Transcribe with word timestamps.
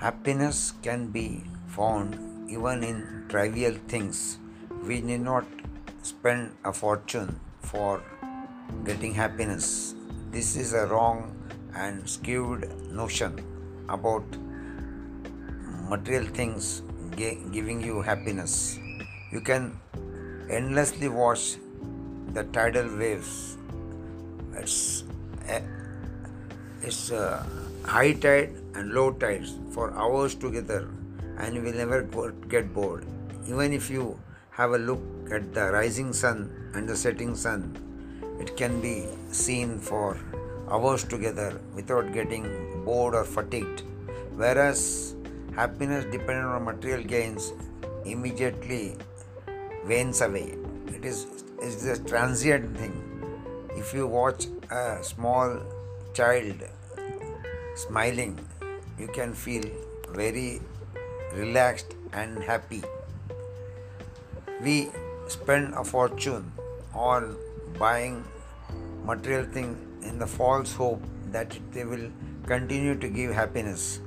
Happiness 0.00 0.72
can 0.82 1.08
be 1.08 1.44
found 1.68 2.14
even 2.50 2.82
in 2.82 3.26
trivial 3.28 3.74
things. 3.86 4.38
We 4.82 5.02
need 5.02 5.20
not 5.20 5.44
spend 6.00 6.54
a 6.64 6.72
fortune 6.72 7.38
for 7.60 8.02
getting 8.84 9.12
happiness. 9.12 9.94
This 10.30 10.56
is 10.56 10.72
a 10.72 10.86
wrong 10.86 11.36
and 11.74 12.08
skewed 12.08 12.64
notion 12.90 13.44
about 13.90 14.24
material 15.90 16.26
things 16.28 16.80
giving 17.14 17.82
you 17.82 18.00
happiness. 18.00 18.78
You 19.30 19.42
can 19.42 19.78
endlessly 20.48 21.08
watch 21.08 21.56
the 22.32 22.44
tidal 22.44 22.88
waves. 22.96 23.58
It's 24.54 25.04
it's 26.82 27.12
uh, 27.12 27.44
high 27.84 28.14
tide 28.14 28.59
and 28.74 28.92
low 28.92 29.12
tides 29.12 29.54
for 29.70 29.92
hours 29.92 30.34
together, 30.34 30.88
and 31.38 31.54
you 31.54 31.62
will 31.62 31.74
never 31.74 32.02
get 32.48 32.72
bored. 32.72 33.06
Even 33.46 33.72
if 33.72 33.90
you 33.90 34.18
have 34.50 34.72
a 34.72 34.78
look 34.78 35.02
at 35.32 35.52
the 35.54 35.70
rising 35.70 36.12
sun 36.12 36.38
and 36.74 36.88
the 36.88 36.96
setting 36.96 37.34
sun, 37.34 37.76
it 38.40 38.56
can 38.56 38.80
be 38.80 39.06
seen 39.30 39.78
for 39.78 40.18
hours 40.70 41.04
together 41.04 41.60
without 41.74 42.12
getting 42.12 42.44
bored 42.84 43.14
or 43.14 43.24
fatigued. 43.24 43.82
Whereas 44.36 45.14
happiness 45.54 46.04
dependent 46.04 46.46
on 46.46 46.64
material 46.64 47.02
gains 47.02 47.52
immediately 48.04 48.96
wanes 49.86 50.20
away. 50.20 50.54
It 50.88 51.04
is 51.04 51.26
it's 51.62 51.84
a 51.84 51.98
transient 52.04 52.76
thing. 52.78 52.96
If 53.76 53.92
you 53.94 54.06
watch 54.06 54.46
a 54.70 55.02
small 55.02 55.60
child 56.14 56.62
smiling, 57.74 58.38
you 59.00 59.08
can 59.08 59.32
feel 59.32 59.64
very 60.10 60.60
relaxed 61.34 61.94
and 62.12 62.42
happy. 62.42 62.82
We 64.62 64.90
spend 65.28 65.74
a 65.74 65.84
fortune 65.84 66.52
on 66.94 67.36
buying 67.78 68.24
material 69.04 69.46
things 69.46 70.04
in 70.04 70.18
the 70.18 70.26
false 70.26 70.74
hope 70.74 71.02
that 71.32 71.56
they 71.72 71.84
will 71.84 72.10
continue 72.46 72.94
to 72.98 73.08
give 73.08 73.32
happiness. 73.32 74.00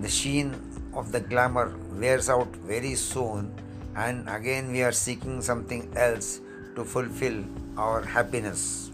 The 0.00 0.08
sheen 0.08 0.54
of 0.94 1.12
the 1.12 1.20
glamour 1.20 1.74
wears 1.92 2.28
out 2.28 2.54
very 2.56 2.94
soon, 2.94 3.54
and 3.96 4.28
again 4.28 4.72
we 4.72 4.82
are 4.82 4.92
seeking 4.92 5.40
something 5.40 5.90
else 5.96 6.40
to 6.74 6.84
fulfill 6.84 7.44
our 7.76 8.02
happiness. 8.02 8.90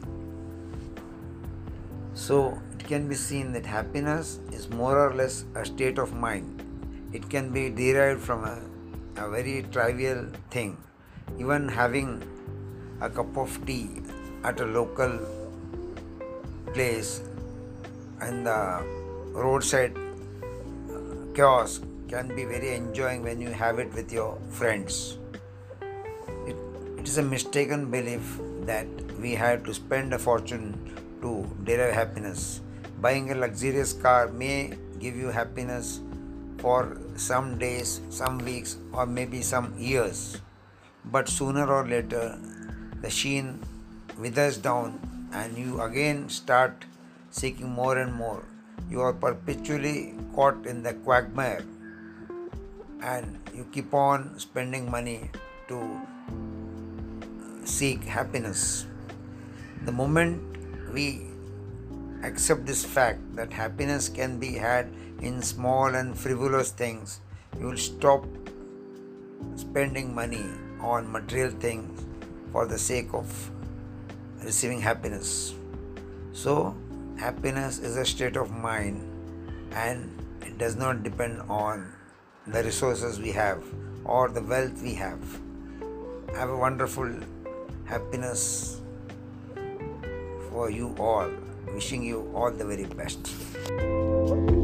So, 2.15 2.61
it 2.79 2.87
can 2.87 3.09
be 3.09 3.17
seen 3.17 3.53
that 3.53 3.67
happiness 3.67 4.39
is 4.53 4.69
more 4.71 4.99
or 4.99 5.15
less 5.15 5.45
a 5.57 5.65
state 5.65 5.99
of 5.99 6.15
mind. 6.15 6.63
It 7.13 7.29
can 7.29 7.51
be 7.53 7.71
derived 7.71 8.23
from 8.23 8.45
a, 8.45 8.61
a 9.17 9.29
very 9.29 9.67
trivial 9.73 10.27
thing. 10.51 10.79
Even 11.39 11.69
having 11.69 12.23
a 13.01 13.11
cup 13.11 13.37
of 13.37 13.59
tea 13.67 13.91
at 14.45 14.61
a 14.61 14.65
local 14.65 15.19
place 16.73 17.21
and 18.21 18.47
the 18.47 18.85
roadside 19.33 19.97
uh, 19.97 21.35
kiosk 21.35 21.83
can 22.09 22.29
be 22.29 22.45
very 22.45 22.77
enjoying 22.77 23.23
when 23.23 23.41
you 23.41 23.51
have 23.51 23.81
it 23.81 23.93
with 23.93 24.13
your 24.13 24.39
friends. 24.51 25.19
It, 26.47 26.57
it 26.99 27.09
is 27.09 27.19
a 27.19 27.23
mistaken 27.23 27.91
belief 27.91 28.39
that 28.63 28.87
we 29.21 29.33
have 29.33 29.65
to 29.65 29.75
spend 29.75 30.15
a 30.15 30.19
fortune 30.19 30.95
to 31.25 31.49
derive 31.65 31.95
happiness. 31.95 32.61
Buying 33.01 33.33
a 33.33 33.35
luxurious 33.35 33.93
car 33.93 34.29
may 34.29 34.77
give 35.01 35.17
you 35.17 35.29
happiness 35.29 36.01
for 36.59 36.97
some 37.17 37.59
days, 37.59 38.01
some 38.11 38.39
weeks, 38.39 38.77
or 38.93 39.07
maybe 39.07 39.41
some 39.43 39.73
years. 39.79 40.41
But 41.05 41.29
sooner 41.29 41.67
or 41.67 41.87
later, 41.87 42.39
the 43.01 43.11
sheen 43.11 43.61
withers 44.19 44.57
down 44.57 45.01
and 45.33 45.59
you 45.59 45.81
again 45.83 46.29
start 46.29 46.85
seeking 47.31 47.69
more 47.69 47.99
and 47.99 48.15
more. 48.15 48.45
You 48.91 49.01
are 49.01 49.13
perpetually 49.13 50.15
caught 50.35 50.67
in 50.67 50.83
the 50.83 50.95
quagmire 50.95 51.65
and 53.03 53.41
you 53.55 53.67
keep 53.73 53.93
on 53.93 54.39
spending 54.39 54.91
money 54.91 55.31
to 55.69 55.79
seek 57.65 58.05
happiness. 58.05 58.87
The 59.85 59.93
moment 59.93 60.55
we 60.95 61.27
accept 62.23 62.65
this 62.67 62.85
fact 62.85 63.21
that 63.37 63.53
happiness 63.53 64.09
can 64.09 64.39
be 64.39 64.53
had 64.55 64.89
in 65.21 65.43
small 65.43 65.95
and 65.95 66.19
frivolous 66.19 66.71
things, 66.71 67.21
you 67.59 67.67
will 67.67 67.77
stop 67.77 68.25
spending 69.57 70.15
money 70.15 70.47
on 70.81 71.11
material 71.11 71.51
things 71.51 72.05
for 72.53 72.67
the 72.67 72.79
sake 72.79 73.13
of 73.13 73.51
receiving 74.43 74.81
happiness. 74.81 75.55
So, 76.33 76.77
happiness 77.19 77.79
is 77.79 77.97
a 77.97 78.05
state 78.05 78.37
of 78.37 78.51
mind 78.51 79.03
and 79.73 80.11
it 80.43 80.59
does 80.59 80.77
not 80.77 81.03
depend 81.03 81.43
on 81.49 81.93
the 82.47 82.63
resources 82.63 83.19
we 83.19 83.33
have 83.33 83.65
or 84.05 84.29
the 84.29 84.43
wealth 84.43 84.83
we 84.83 84.95
have. 84.95 85.21
Have 86.35 86.51
a 86.51 86.57
wonderful 86.57 87.11
happiness 87.87 88.81
for 90.55 90.71
you 90.71 90.95
all. 91.01 91.29
Wishing 91.75 92.05
you 92.05 92.31
all 92.33 92.53
the 92.53 92.65
very 92.65 92.85
best. 92.85 94.64